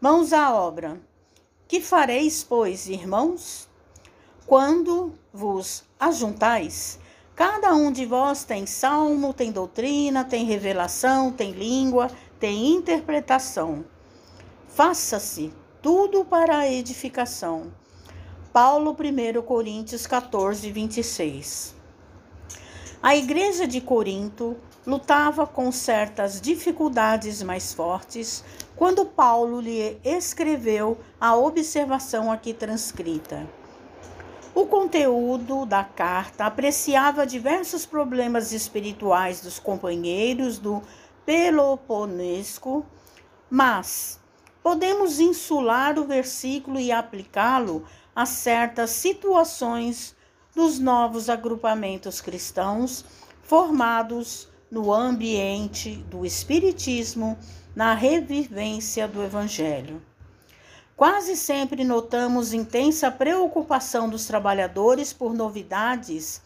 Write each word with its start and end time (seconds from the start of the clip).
Mãos 0.00 0.32
à 0.32 0.50
obra. 0.50 0.98
Que 1.68 1.78
fareis, 1.78 2.42
pois, 2.42 2.88
irmãos? 2.88 3.68
Quando 4.46 5.12
vos 5.30 5.84
ajuntais, 6.00 6.98
cada 7.36 7.74
um 7.74 7.92
de 7.92 8.06
vós 8.06 8.42
tem 8.42 8.64
salmo, 8.64 9.34
tem 9.34 9.52
doutrina, 9.52 10.24
tem 10.24 10.46
revelação, 10.46 11.30
tem 11.30 11.52
língua, 11.52 12.10
tem 12.38 12.72
interpretação. 12.72 13.84
Faça-se 14.68 15.52
tudo 15.82 16.24
para 16.24 16.60
a 16.60 16.72
edificação. 16.72 17.70
Paulo 18.54 18.96
1 18.98 19.42
Coríntios 19.42 20.06
14, 20.06 20.72
26. 20.72 21.74
A 23.02 23.14
igreja 23.14 23.68
de 23.68 23.82
Corinto 23.82 24.56
lutava 24.86 25.46
com 25.46 25.70
certas 25.70 26.40
dificuldades 26.40 27.42
mais 27.42 27.72
fortes 27.72 28.42
quando 28.74 29.04
Paulo 29.04 29.60
lhe 29.60 29.98
escreveu 30.02 30.98
a 31.20 31.36
observação 31.36 32.32
aqui 32.32 32.54
transcrita. 32.54 33.46
O 34.54 34.66
conteúdo 34.66 35.64
da 35.64 35.84
carta 35.84 36.44
apreciava 36.44 37.26
diversos 37.26 37.86
problemas 37.86 38.52
espirituais 38.52 39.40
dos 39.40 39.58
companheiros 39.58 40.58
do 40.58 40.82
Peloponesco, 41.24 42.84
mas 43.48 44.18
podemos 44.62 45.20
insular 45.20 45.98
o 45.98 46.04
versículo 46.04 46.80
e 46.80 46.90
aplicá-lo 46.90 47.84
a 48.14 48.26
certas 48.26 48.90
situações 48.90 50.16
dos 50.54 50.80
novos 50.80 51.30
agrupamentos 51.30 52.20
cristãos 52.20 53.04
formados 53.42 54.49
no 54.70 54.92
ambiente 54.92 55.96
do 56.08 56.24
Espiritismo, 56.24 57.36
na 57.74 57.94
revivência 57.94 59.08
do 59.08 59.22
Evangelho. 59.22 60.02
Quase 60.96 61.36
sempre 61.36 61.82
notamos 61.82 62.52
intensa 62.52 63.10
preocupação 63.10 64.08
dos 64.08 64.26
trabalhadores 64.26 65.12
por 65.12 65.32
novidades 65.32 66.42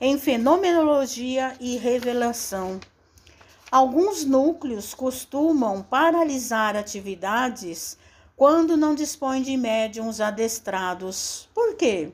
em 0.00 0.18
fenomenologia 0.18 1.56
e 1.58 1.76
revelação. 1.76 2.78
Alguns 3.70 4.24
núcleos 4.24 4.92
costumam 4.92 5.82
paralisar 5.82 6.76
atividades 6.76 7.96
quando 8.36 8.76
não 8.76 8.94
dispõem 8.94 9.42
de 9.42 9.56
médiums 9.56 10.20
adestrados. 10.20 11.48
Por 11.54 11.74
quê? 11.74 12.12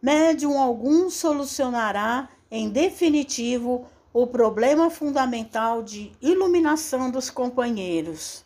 Médium 0.00 0.60
algum 0.60 1.10
solucionará, 1.10 2.28
em 2.50 2.68
definitivo, 2.68 3.86
o 4.14 4.28
problema 4.28 4.90
fundamental 4.90 5.82
de 5.82 6.12
iluminação 6.22 7.10
dos 7.10 7.30
companheiros. 7.30 8.44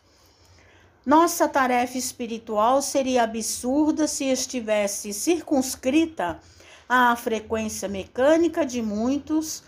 Nossa 1.05 1.47
tarefa 1.47 1.95
espiritual 1.95 2.81
seria 2.81 3.21
absurda 3.21 4.07
se 4.07 4.25
estivesse 4.25 5.13
circunscrita 5.13 6.39
à 6.89 7.15
frequência 7.15 7.87
mecânica 7.87 8.65
de 8.65 8.81
muitos, 8.81 9.61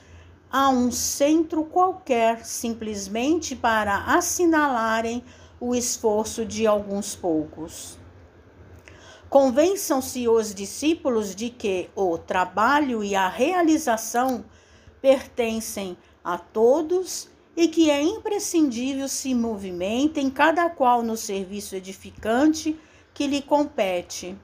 a 0.52 0.70
um 0.70 0.92
centro 0.92 1.66
qualquer, 1.66 2.44
simplesmente 2.44 3.56
para 3.56 4.06
assinalarem 4.06 5.24
o 5.60 5.76
esforço 5.76 6.44
de 6.44 6.66
alguns 6.66 7.16
poucos. 7.16 8.00
Convençam-se 9.30 10.28
os 10.28 10.54
discípulos 10.54 11.36
de 11.36 11.52
que 11.52 11.92
o 11.96 12.18
trabalho 12.18 13.04
e 13.04 13.16
a 13.16 13.30
realização 13.30 14.44
pertencem 15.02 15.98
a 16.24 16.38
todos 16.38 17.28
e 17.56 17.68
que 17.68 17.90
é 17.90 18.02
imprescindível 18.02 19.08
se 19.08 19.34
movimentem 19.34 20.30
cada 20.30 20.70
qual 20.70 21.02
no 21.02 21.18
serviço 21.18 21.76
edificante 21.76 22.80
que 23.14 23.28
lhe 23.28 23.42
compete. 23.42 24.38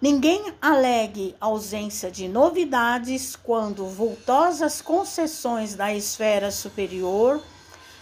Ninguém 0.00 0.52
alegue 0.60 1.34
ausência 1.40 2.10
de 2.10 2.28
novidades 2.28 3.34
quando 3.34 3.86
vultosas 3.86 4.80
concessões 4.80 5.74
da 5.74 5.92
esfera 5.92 6.50
superior 6.50 7.42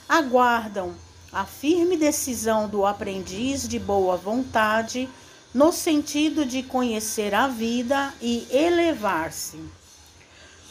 aguardam 0.08 0.94
a 1.32 1.44
firme 1.44 1.96
decisão 1.96 2.68
do 2.68 2.84
aprendiz 2.84 3.66
de 3.66 3.78
boa 3.78 4.16
vontade 4.16 5.08
no 5.54 5.72
sentido 5.72 6.44
de 6.44 6.62
conhecer 6.62 7.34
a 7.34 7.48
vida 7.48 8.12
e 8.20 8.46
elevar-se. 8.50 9.58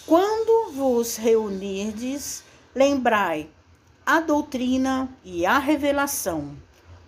Quando 0.07 0.71
vos 0.71 1.15
reunirdes, 1.15 2.43
lembrai 2.75 3.49
a 4.05 4.19
doutrina 4.19 5.09
e 5.23 5.47
a 5.47 5.57
revelação, 5.57 6.55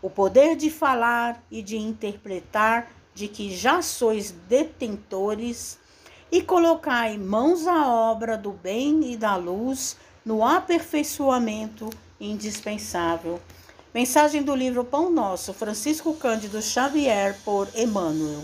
o 0.02 0.10
poder 0.10 0.56
de 0.56 0.72
falar 0.72 1.44
e 1.52 1.62
de 1.62 1.78
interpretar 1.78 2.92
de 3.14 3.28
que 3.28 3.56
já 3.56 3.84
sois 3.84 4.32
detentores, 4.50 5.78
e 6.32 6.42
colocai 6.42 7.20
mãos 7.20 7.68
à 7.68 7.88
obra 7.88 8.36
do 8.36 8.52
bem 8.52 9.12
e 9.12 9.16
da 9.16 9.36
luz 9.36 9.96
no 10.26 10.44
aperfeiçoamento 10.44 11.92
indispensável. 12.20 13.40
Mensagem 13.94 14.42
do 14.42 14.56
livro 14.56 14.84
Pão 14.84 15.12
Nosso, 15.12 15.54
Francisco 15.54 16.16
Cândido 16.16 16.62
Xavier, 16.64 17.38
por 17.46 17.68
Emmanuel. 17.76 18.42